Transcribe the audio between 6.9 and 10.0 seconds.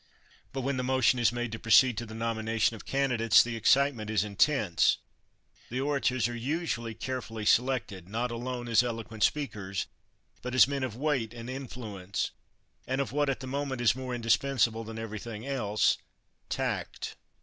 carefully selected, not alone as eloquent speakers,